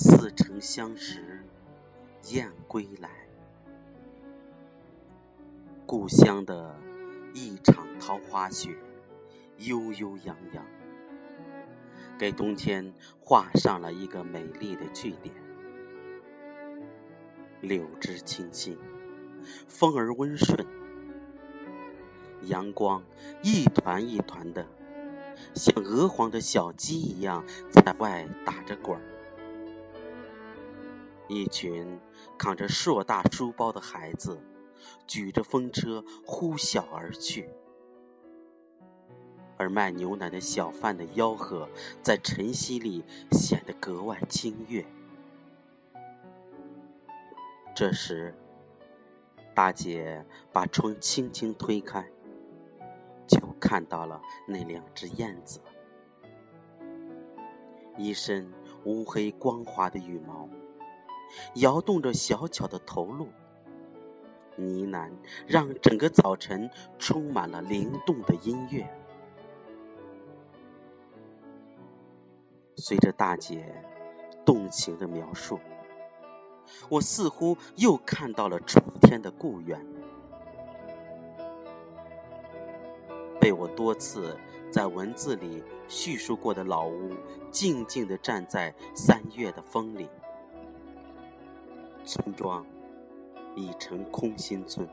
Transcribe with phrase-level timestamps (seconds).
[0.00, 1.44] 似曾相识
[2.30, 3.10] 燕归来，
[5.84, 6.78] 故乡的
[7.34, 8.76] 一场桃花雪，
[9.56, 10.64] 悠悠扬扬，
[12.16, 15.34] 给冬天画上了一个美丽的句点。
[17.60, 18.78] 柳枝清新，
[19.66, 20.64] 风儿温顺，
[22.42, 23.02] 阳光
[23.42, 24.64] 一团一团的，
[25.54, 29.17] 像鹅黄的小鸡一样在外打着滚儿。
[31.28, 32.00] 一群
[32.38, 34.40] 扛着硕大书包的孩子，
[35.06, 37.50] 举着风车呼啸而去，
[39.58, 41.68] 而卖牛奶的小贩的吆喝
[42.02, 44.84] 在晨曦里显得格外清悦。
[47.74, 48.34] 这时，
[49.54, 52.10] 大姐把窗轻轻推开，
[53.26, 55.60] 就看到了那两只燕子，
[57.96, 58.50] 一身
[58.84, 60.48] 乌黑光滑的羽毛，
[61.54, 63.28] 摇动着小巧的头颅，
[64.56, 65.10] 呢喃
[65.46, 68.88] 让整个早晨充满了灵动的音乐。
[72.76, 73.74] 随着大姐
[74.44, 75.58] 动情的描述。
[76.90, 79.82] 我似乎又看到了春天的故园，
[83.40, 84.36] 被我多次
[84.70, 87.10] 在文字里叙述过的老屋，
[87.50, 90.10] 静静地站在三月的风里。
[92.08, 92.64] 村庄
[93.54, 94.88] 已成空心村，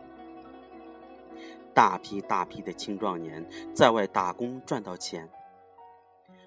[1.74, 5.30] 大批大批的青壮年在外打工赚到钱，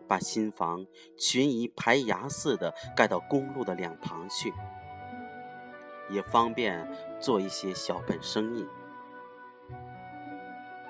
[0.06, 0.84] 把新房
[1.16, 4.52] 群移排牙似的盖到公路的两旁去。
[6.10, 6.86] 也方便
[7.18, 8.66] 做一些小本生意，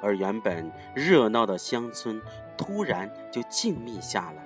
[0.02, 2.20] 而原本热闹的乡村
[2.56, 4.44] 突然就静谧下来，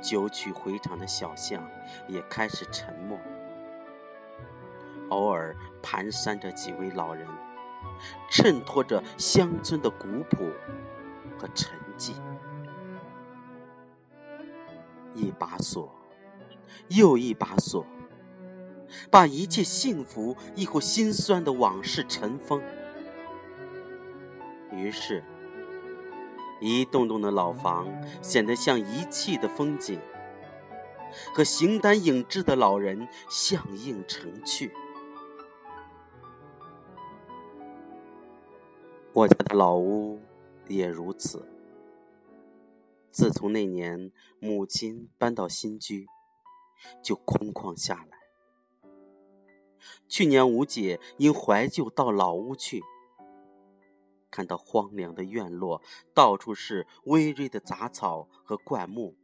[0.00, 1.68] 九曲回肠的小巷
[2.06, 3.18] 也开始沉默，
[5.10, 7.26] 偶尔蹒跚着几位老人，
[8.30, 10.50] 衬托着乡村的古朴
[11.38, 12.12] 和沉寂。
[15.14, 15.92] 一把锁，
[16.88, 17.84] 又一把锁。
[19.10, 22.62] 把一切幸福亦或心酸的往事尘封，
[24.72, 25.22] 于是，
[26.58, 27.86] 一栋栋的老房
[28.22, 30.00] 显得像遗弃的风景，
[31.34, 34.72] 和形单影只的老人相映成趣。
[39.18, 40.20] 我家的老屋
[40.68, 41.44] 也如此。
[43.10, 46.06] 自从那年母亲搬到新居，
[47.02, 48.18] 就空旷下来。
[50.06, 52.80] 去年吴姐因怀旧到老屋去，
[54.30, 55.82] 看到荒凉的院落，
[56.14, 59.16] 到处是葳蕤的杂草和灌木，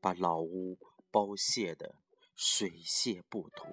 [0.00, 0.76] 把老屋
[1.12, 1.94] 包泄的
[2.34, 3.72] 水泄不通。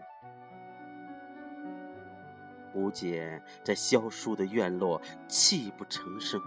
[2.73, 6.41] 吴姐在萧疏的院落泣不成声。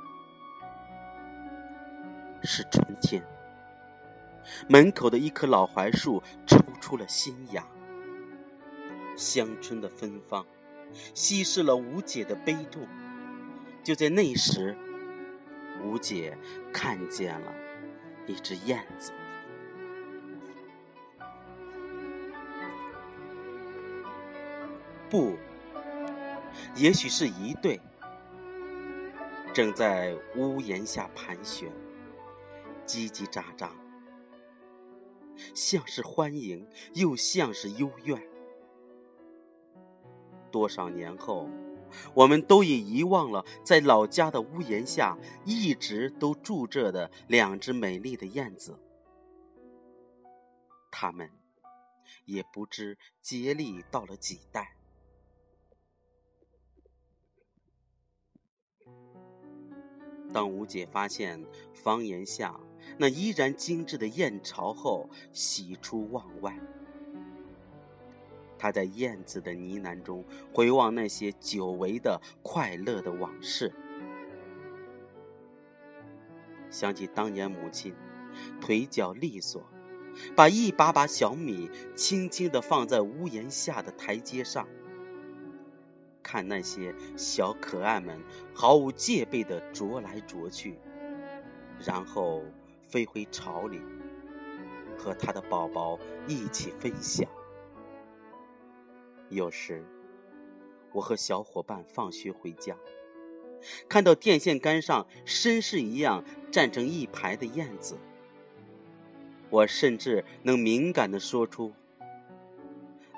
[2.43, 3.23] 是春天，
[4.69, 7.67] 门口的一棵老槐树抽出了新芽。
[9.17, 10.45] 乡村的芬芳，
[11.15, 12.87] 稀释了吴姐的悲痛。
[13.83, 14.77] 就在那时，
[15.83, 16.37] 吴姐
[16.73, 17.53] 看见了
[18.27, 19.13] 一只燕子。
[25.09, 25.37] 不，
[26.77, 27.81] 也许是一对，
[29.53, 31.71] 正在屋檐下盘旋，
[32.87, 33.71] 叽叽喳喳，
[35.55, 38.21] 像是欢迎，又像是幽怨。
[40.51, 41.49] 多少年后，
[42.15, 48.79] 我们都已遗忘了在老家的屋檐下一直都住着的两只美丽的燕子，
[50.91, 51.31] 它们
[52.25, 54.77] 也不知接力到了几代。
[60.35, 61.41] 当吴姐发现
[61.73, 62.59] 房檐下
[62.99, 66.59] 那依然精致的燕巢后，喜出望外。
[68.59, 73.73] 她在燕子的呢喃中回望那些久违的快乐的往事，
[76.69, 77.95] 想起当年母亲
[78.61, 79.63] 腿脚利索，
[80.35, 84.67] 把一把把小米轻轻地放在屋檐下的台阶上，
[86.35, 88.21] 看那些小可爱们
[88.53, 90.77] 毫无戒备地啄来啄去，
[91.79, 92.43] 然后
[92.89, 93.81] 飞回巢里，
[94.99, 95.97] 和他的宝宝
[96.27, 97.25] 一起分享。
[99.29, 99.85] 有时，
[100.91, 102.77] 我和小伙伴放学回家，
[103.89, 107.97] 看到电线杆上绅士一样站成一排的燕子，
[109.51, 111.73] 我甚至能敏感的说出，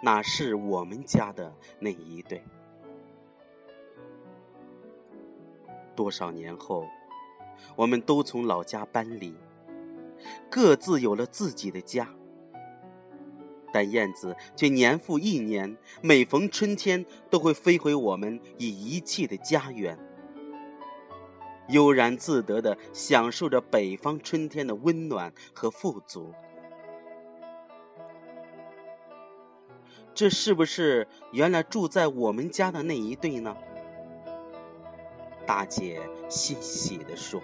[0.03, 2.45] 那是我们家的那一对。
[5.97, 6.87] 多少年后，
[7.75, 9.35] 我们都从老家搬离，
[10.49, 12.09] 各自有了自己的家。
[13.73, 19.99] 但燕子却年复一年，每逢春天都会飞回我们已遗弃的家园，
[21.69, 26.33] 悠然自得地享受着北方春天的温暖和富足。
[30.15, 33.55] 这是不是原来住在我们家的那一对呢？
[35.47, 37.41] 大姐欣喜地说：“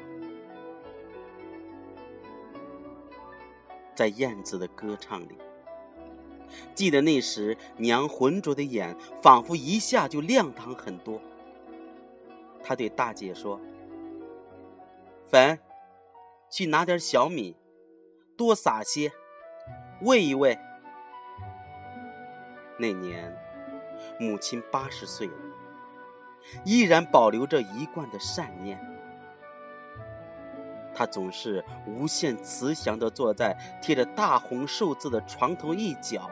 [3.94, 5.38] 在燕子的歌唱里。”
[6.74, 11.20] 记得那时，娘浑浊的眼仿佛一下就亮堂很多。
[12.62, 13.58] 她对大姐说
[15.30, 15.58] ：“粉，
[16.50, 17.56] 去拿点小米，
[18.36, 19.12] 多撒些，
[20.02, 20.58] 喂一喂。”
[22.78, 23.34] 那年，
[24.18, 25.34] 母亲八十岁了，
[26.64, 28.78] 依然保留着一贯的善念。
[30.94, 36.30] 他总是无限慈祥地坐在贴着大红寿字的床头一角。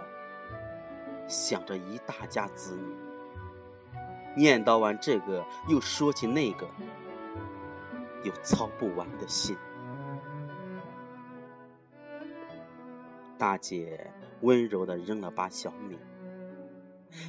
[1.27, 2.93] 想着一大家子女，
[4.35, 6.69] 念叨完这个，又说起那个，
[8.25, 9.57] 有操不完的心。
[13.39, 15.97] 大姐温柔的扔了把小米，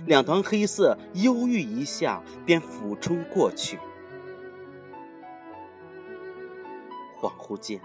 [0.05, 3.79] 两团黑色忧郁一下，便俯冲过去。
[7.19, 7.79] 恍惚间，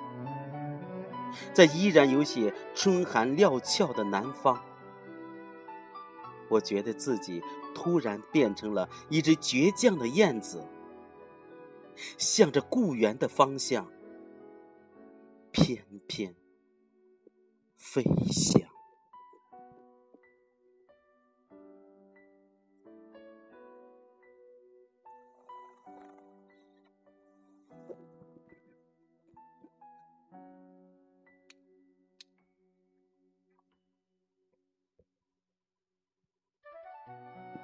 [1.53, 4.63] 在依然有些春寒料峭的南方。
[6.49, 7.43] 我觉得自己
[7.75, 10.65] 突然变成了一只倔强的燕子，
[12.17, 13.87] 向着故园的方向
[15.51, 16.35] 翩翩
[17.77, 18.76] 飞翔。